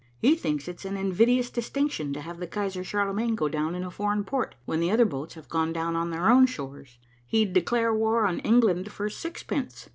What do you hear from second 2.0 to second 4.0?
to have the Kaiser Charlemagne go down in a